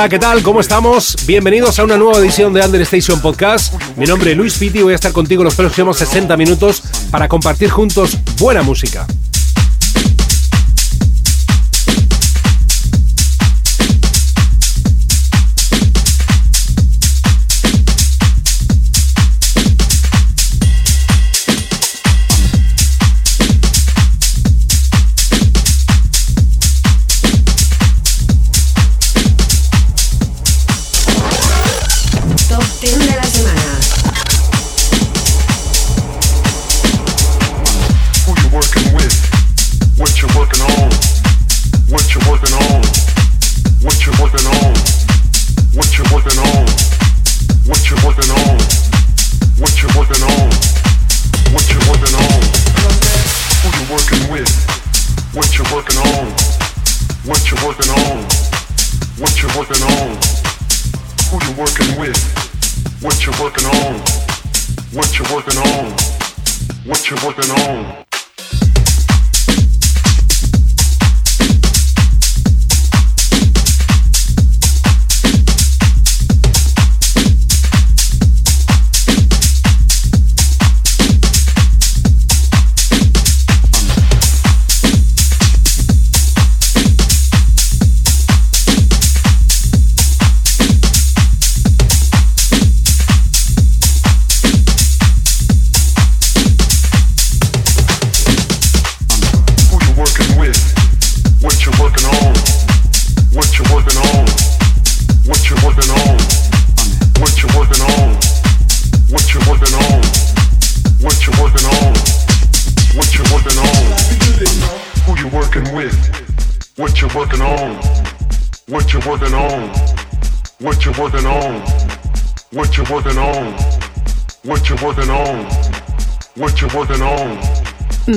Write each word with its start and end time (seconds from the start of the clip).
Hola, 0.00 0.08
¿qué 0.08 0.18
tal? 0.18 0.42
¿Cómo 0.42 0.60
estamos? 0.60 1.14
Bienvenidos 1.26 1.78
a 1.78 1.84
una 1.84 1.98
nueva 1.98 2.16
edición 2.20 2.54
de 2.54 2.64
Understation 2.64 3.20
Podcast. 3.20 3.74
Mi 3.98 4.06
nombre 4.06 4.30
es 4.30 4.36
Luis 4.38 4.56
Piti 4.56 4.78
y 4.78 4.82
voy 4.82 4.94
a 4.94 4.94
estar 4.94 5.12
contigo 5.12 5.44
los 5.44 5.54
próximos 5.54 5.98
60 5.98 6.38
minutos 6.38 6.82
para 7.10 7.28
compartir 7.28 7.68
juntos 7.68 8.16
buena 8.38 8.62
música. 8.62 9.06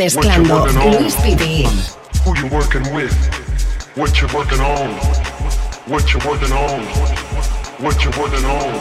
Mezclando 0.03 0.59
What 0.59 0.73
you 0.73 0.79
working 0.79 0.95
on? 0.95 0.99
Luis 0.99 1.15
Pitti. 1.15 1.63
Who 2.25 2.35
you 2.35 2.47
working 2.51 2.83
with? 2.93 3.15
What 3.95 4.19
you 4.19 4.27
working 4.35 4.59
on? 4.59 4.91
What 5.87 6.11
you 6.11 6.19
working 6.27 6.51
on? 6.51 6.83
What 7.79 8.03
you 8.03 8.11
working 8.19 8.43
on? 8.43 8.73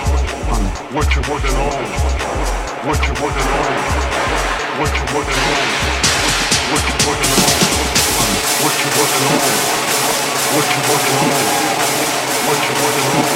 What 0.91 1.07
you 1.15 1.23
working 1.31 1.55
on? 1.63 1.87
What 2.83 2.99
you 3.07 3.15
working 3.23 3.47
on? 3.55 3.71
What 4.83 4.91
you 4.99 5.07
working 5.15 5.39
on? 5.47 5.63
What 6.67 6.83
you 6.83 6.99
working 7.07 7.23
on? 7.23 7.39
What 8.59 8.75
you 8.83 8.91
working 8.99 9.23
on? 9.31 9.63
What 10.53 10.67
you 10.75 10.83
working 10.91 11.19
on? 11.23 11.47
What 12.47 12.59
you 12.67 12.75
working 12.83 13.07
on? 13.15 13.31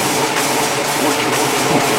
What 1.05 1.15
you 1.23 1.29
working 1.31 1.93
on? 1.93 1.96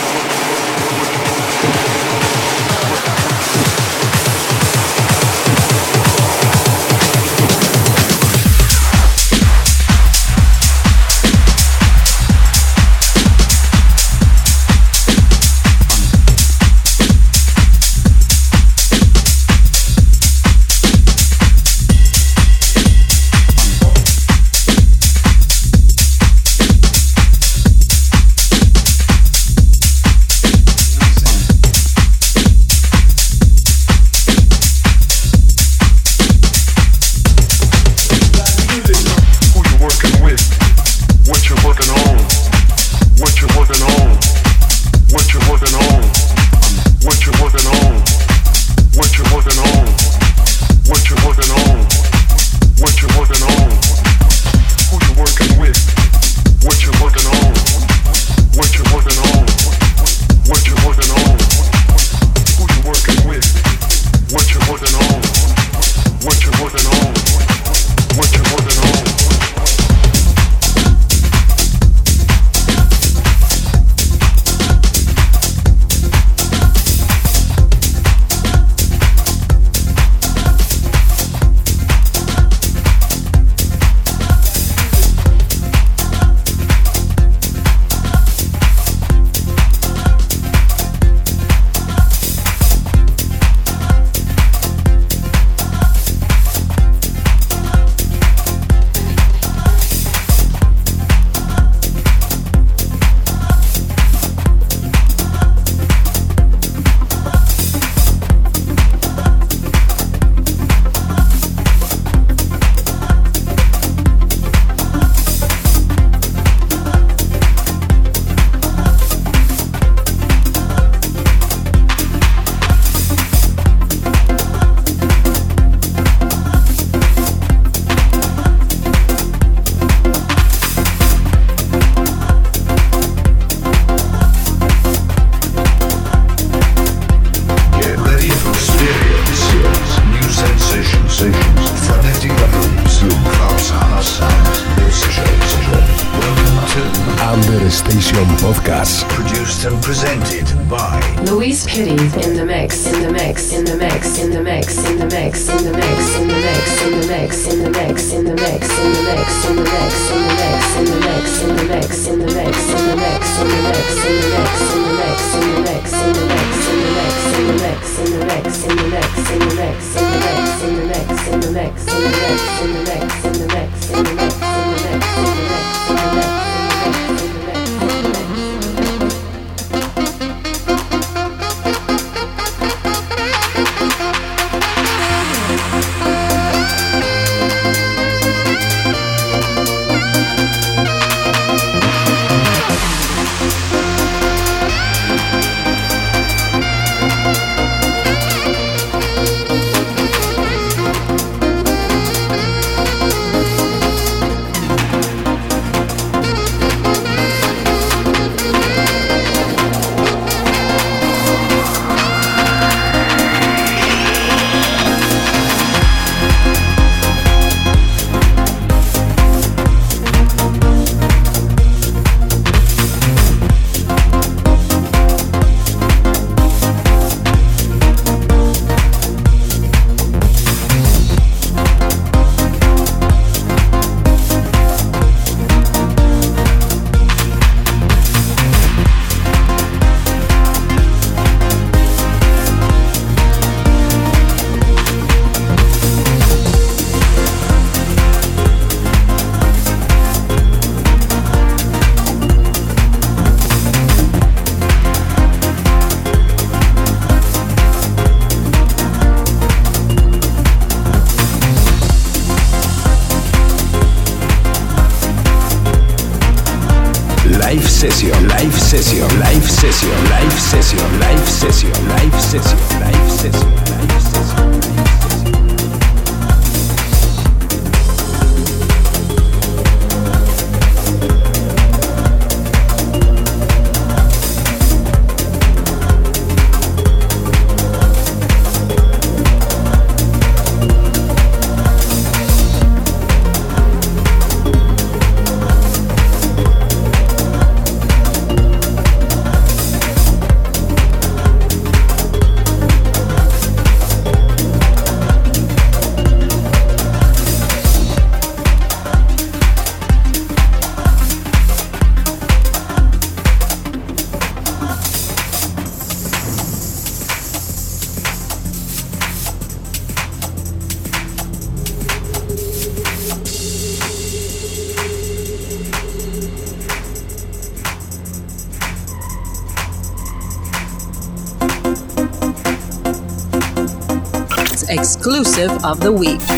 Of 335.47 335.79
the 335.79 335.93
week. 335.93 336.38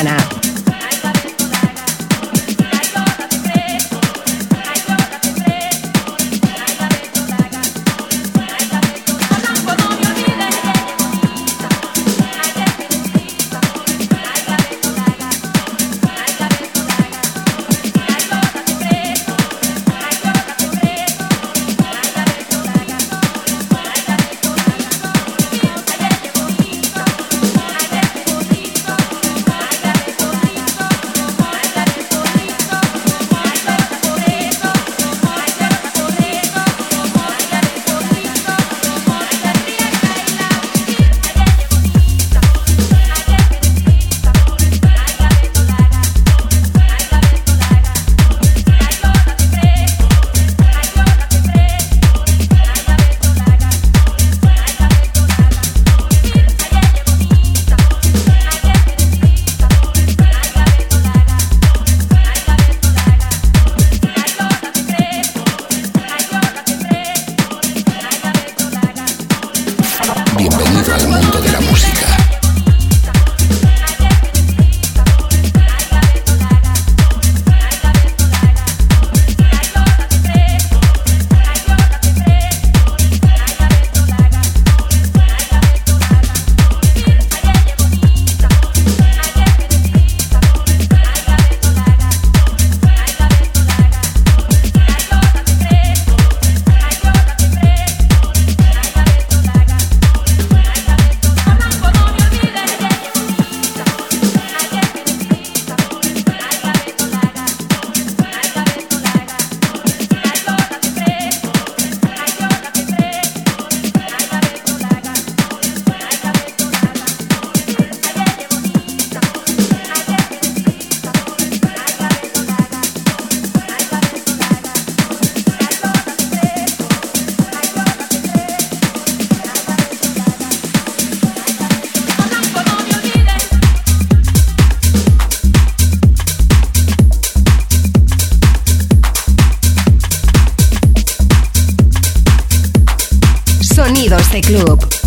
Sonidos 144.01 144.31
de 144.31 144.41
Club. 144.41 145.00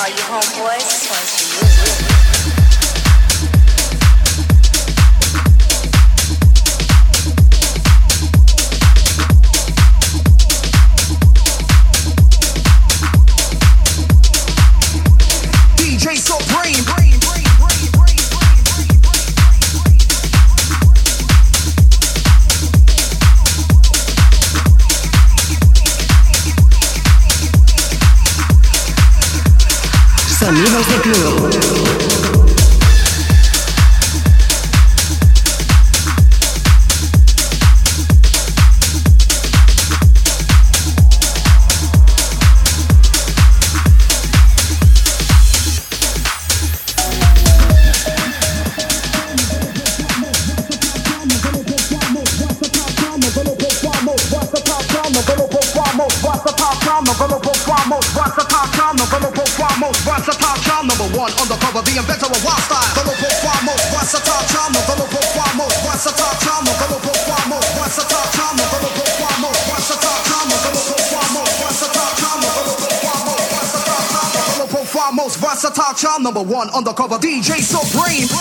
all 0.00 0.08
you 0.08 0.16
homeboys. 0.16 0.78
This 0.78 1.10
one's 1.10 2.00
for 2.00 2.04
you. 2.04 2.09
number 76.32 76.54
one 76.54 76.70
undercover 76.70 77.16
DJ 77.16 77.58
Supreme. 77.58 78.39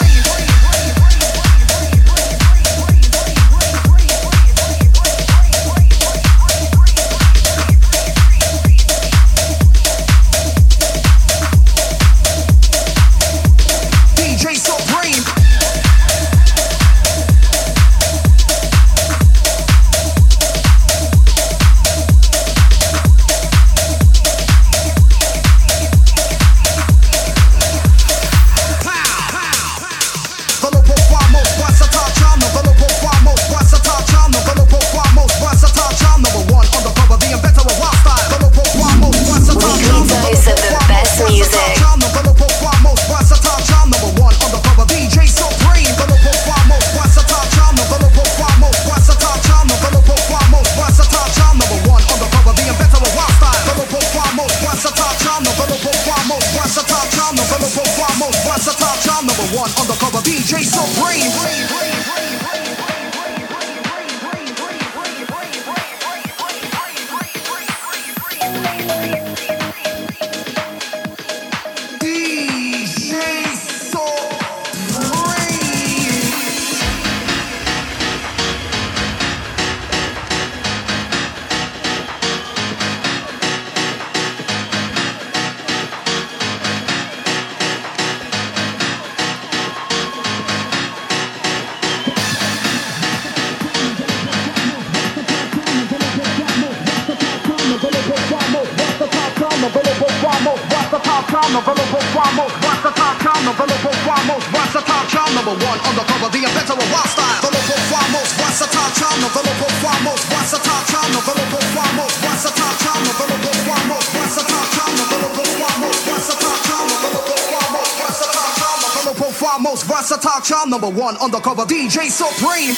One 120.90 121.18
undercover, 121.18 121.64
DJ 121.64 122.10
Supreme. 122.10 122.76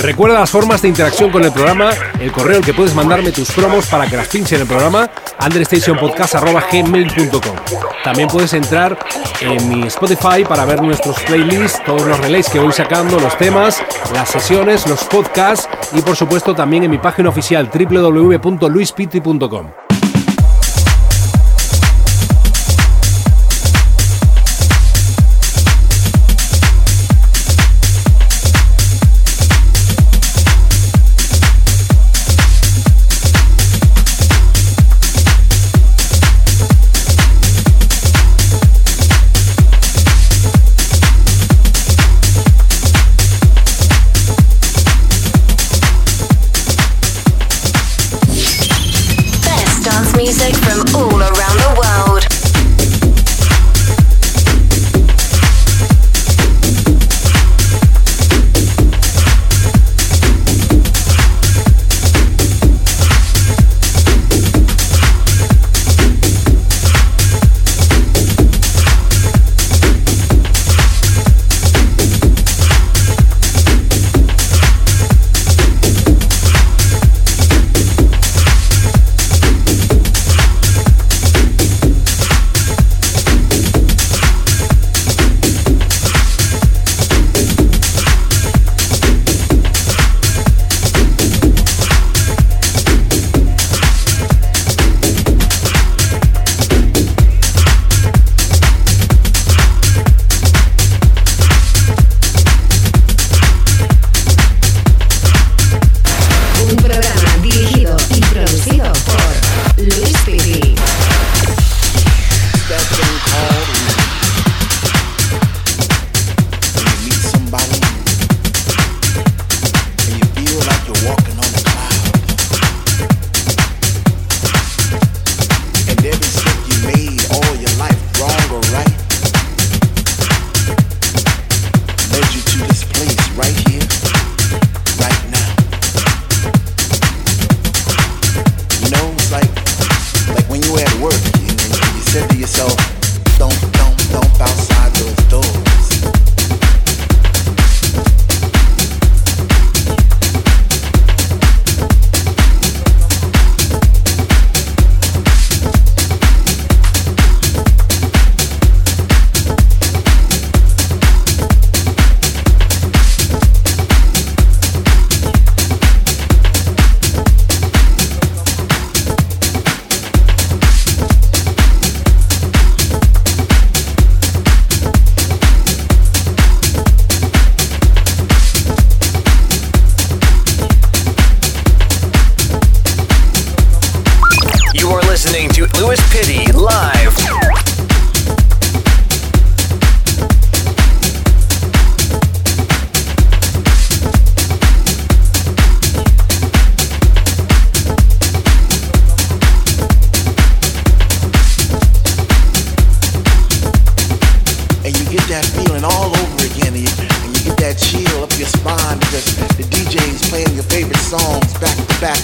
Recuerda 0.00 0.38
las 0.38 0.50
formas 0.50 0.80
de 0.82 0.88
interacción 0.88 1.30
con 1.30 1.42
el 1.44 1.52
programa, 1.52 1.90
el 2.20 2.30
correo 2.30 2.58
al 2.58 2.64
que 2.64 2.72
puedes 2.72 2.94
mandarme 2.94 3.32
tus 3.32 3.50
promos 3.50 3.86
para 3.86 4.06
que 4.06 4.16
las 4.16 4.28
pinche 4.28 4.54
en 4.54 4.60
el 4.62 4.68
programa, 4.68 5.10
understationpodcast.gmail.com 5.44 7.56
También 8.04 8.28
puedes 8.28 8.52
entrar 8.52 8.96
en 9.40 9.68
mi 9.68 9.88
Spotify 9.88 10.44
para 10.48 10.64
ver 10.64 10.80
nuestros 10.82 11.18
playlists, 11.20 11.82
todos 11.84 12.02
los 12.02 12.20
relays 12.20 12.48
que 12.48 12.60
voy 12.60 12.72
sacando, 12.72 13.18
los 13.18 13.36
temas, 13.36 13.82
las 14.14 14.28
sesiones, 14.28 14.86
los 14.86 15.02
podcasts 15.04 15.68
y 15.92 16.00
por 16.00 16.14
supuesto 16.14 16.54
también 16.54 16.84
en 16.84 16.92
mi 16.92 16.98
página 16.98 17.30
oficial 17.30 17.68
www.luispiti.com. 17.68 19.87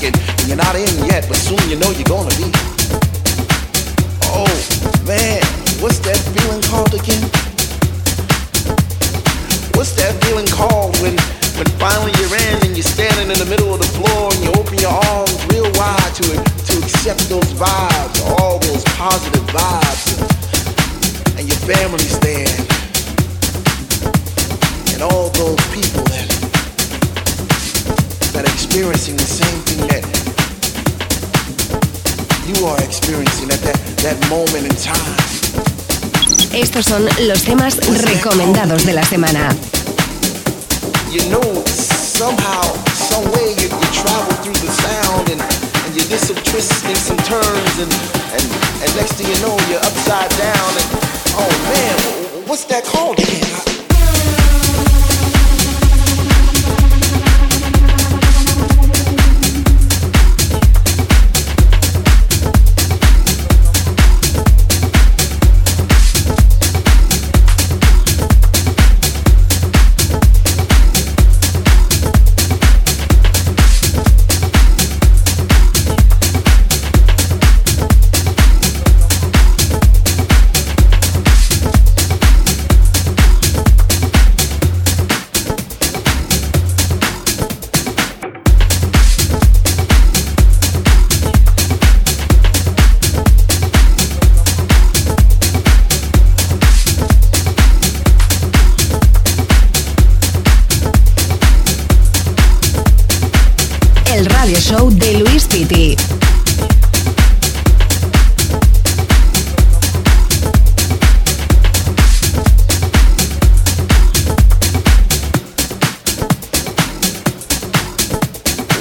back, 0.05 0.39
and, 0.41 0.49
you're 0.49 0.57
not 0.57 0.75
in 0.77 1.07
yet, 1.07 1.27
but 1.29 1.37
soon 1.37 1.59
you 1.69 1.77
know 1.77 1.91
you're 1.91 2.05
gonna 2.05 2.35
be. 2.37 2.51
Oh 4.37 4.51
man, 5.07 5.43
what's 5.81 5.99
that 6.01 6.19
feeling 6.37 6.63
called 6.63 6.95
again? 6.95 7.23
What's 9.75 9.95
that 9.97 10.13
feeling 10.25 10.47
called 10.47 10.97
when 11.01 11.17
when 11.57 11.67
finally 11.79 12.13
you're 12.19 12.37
in 12.51 12.67
and 12.67 12.77
you're 12.77 12.83
standing 12.83 13.31
in 13.31 13.39
the 13.39 13.47
middle 13.47 13.73
of 13.73 13.79
the 13.79 13.91
floor 13.97 14.33
and 14.33 14.43
you 14.43 14.51
open 14.59 14.79
your 14.79 14.93
arms 14.93 15.39
real 15.51 15.71
wide 15.75 16.13
to 16.21 16.25
to 16.69 16.75
accept 16.83 17.29
those 17.29 17.51
vibes, 17.55 18.21
all 18.39 18.59
those 18.59 18.85
positive 18.97 19.45
vibes, 19.49 20.05
and, 21.39 21.49
your 21.49 21.61
family's 21.65 22.19
there, 22.21 22.57
and 24.95 25.03
all 25.03 25.31
those 25.31 25.61
people 25.73 26.05
that 26.13 26.29
that 28.33 28.45
are 28.45 28.53
experiencing 28.53 29.17
the 29.17 29.23
same 29.23 29.64
you 32.47 32.67
are 32.67 32.81
experiencing 32.83 33.51
at 33.51 33.61
that 33.61 33.79
that 34.05 34.19
moment 34.29 34.65
in 34.67 34.77
time. 34.77 35.17
Estos 36.53 36.85
son 36.87 37.05
los 37.27 37.43
temas 37.43 37.77
recomendados 38.05 38.85
de 38.87 38.93
la 38.93 39.03
semana. 39.03 39.49
you 41.11 41.23
know 41.31 41.43
somehow, 41.67 42.63
some 42.93 43.25
way 43.33 43.55
you, 43.59 43.69
you 43.71 43.89
travel 43.95 44.35
through 44.43 44.59
the 44.59 44.71
sound 44.71 45.31
and, 45.31 45.41
and 45.41 45.95
you 45.95 46.03
did 46.11 46.19
some 46.19 46.37
twists 46.43 46.85
and 46.85 46.97
some 46.97 47.17
turns 47.19 47.75
and, 47.79 47.93
and 48.35 48.45
and 48.83 48.91
next 48.97 49.15
thing 49.15 49.27
you 49.31 49.39
know 49.43 49.57
you're 49.71 49.79
upside 49.83 50.31
down 50.39 50.71
and 50.81 50.89
oh 51.39 51.53
man, 51.71 52.49
what's 52.49 52.65
that 52.65 52.85
called 52.85 53.19
again? 53.19 53.74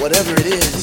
whatever 0.04 0.34
it 0.42 0.48
is. 0.48 0.83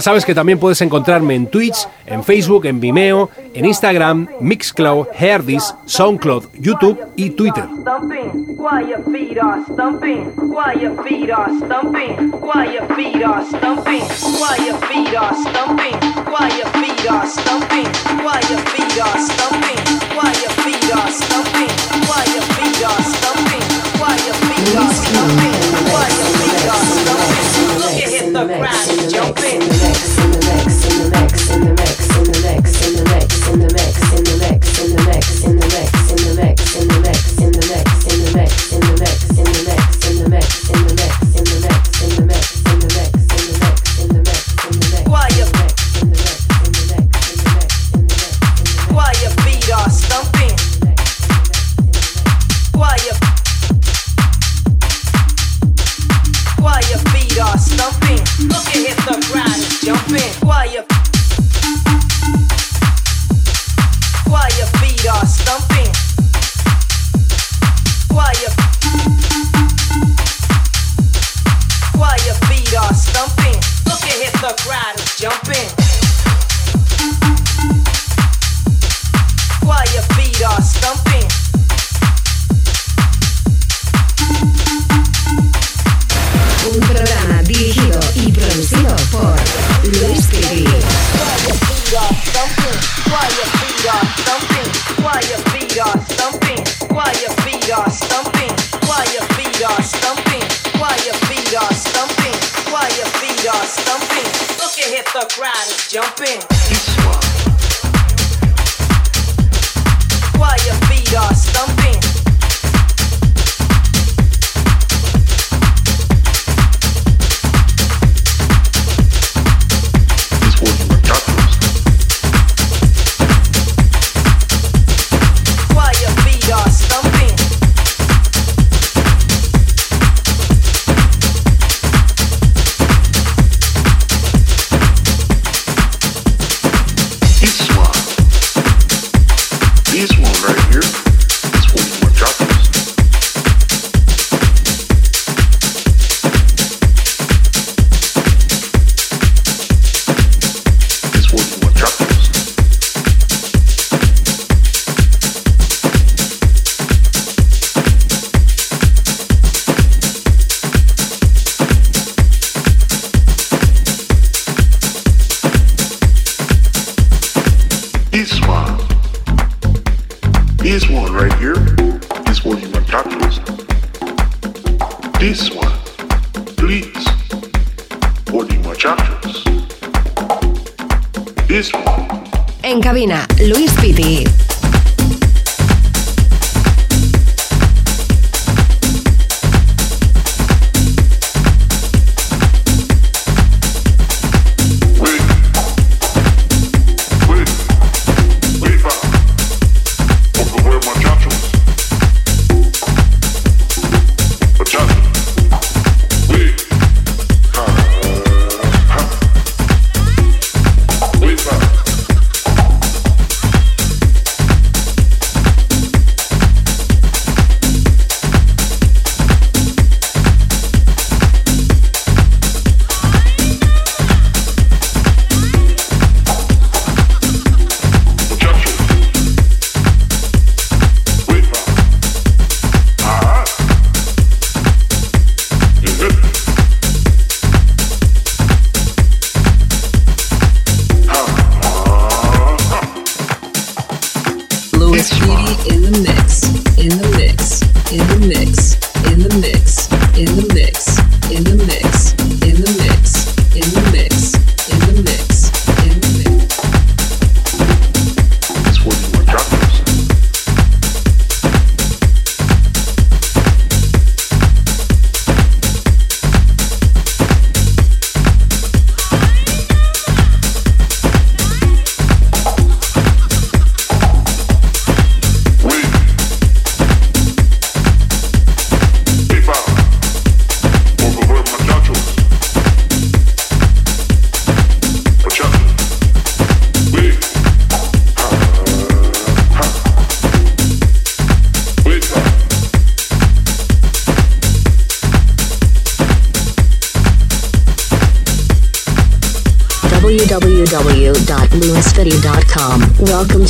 Ya 0.00 0.04
sabes 0.04 0.24
que 0.24 0.34
también 0.34 0.58
puedes 0.58 0.80
encontrarme 0.80 1.34
en 1.34 1.46
Twitch, 1.46 1.86
en 2.06 2.24
Facebook, 2.24 2.64
en 2.64 2.80
Vimeo, 2.80 3.28
en 3.52 3.66
Instagram, 3.66 4.28
Mixcloud, 4.40 5.08
Herdis, 5.12 5.74
SoundCloud, 5.84 6.44
YouTube 6.58 6.98
y 7.16 7.28
Twitter. 7.28 7.64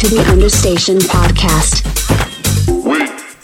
To 0.00 0.08
the 0.08 0.32
Understation 0.32 0.98
Podcast. 1.12 1.84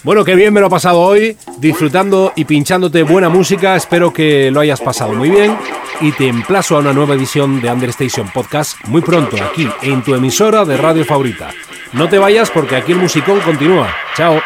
Bueno, 0.02 0.24
qué 0.24 0.34
bien 0.34 0.54
me 0.54 0.60
lo 0.60 0.68
he 0.68 0.70
pasado 0.70 1.00
hoy, 1.00 1.36
disfrutando 1.58 2.32
y 2.34 2.46
pinchándote 2.46 3.02
buena 3.02 3.28
música. 3.28 3.76
Espero 3.76 4.10
que 4.10 4.50
lo 4.50 4.60
hayas 4.60 4.80
pasado 4.80 5.12
muy 5.12 5.28
bien 5.28 5.54
y 6.00 6.12
te 6.12 6.28
emplazo 6.28 6.76
a 6.76 6.78
una 6.78 6.94
nueva 6.94 7.14
edición 7.14 7.60
de 7.60 7.70
Understation 7.70 8.30
Podcast 8.32 8.78
muy 8.86 9.02
pronto 9.02 9.36
aquí 9.36 9.68
en 9.82 10.02
tu 10.02 10.14
emisora 10.14 10.64
de 10.64 10.78
radio 10.78 11.04
favorita. 11.04 11.50
No 11.92 12.08
te 12.08 12.18
vayas 12.18 12.50
porque 12.50 12.76
aquí 12.76 12.92
el 12.92 12.98
musicón 12.98 13.40
continúa. 13.40 13.94
Chao. 14.16 14.40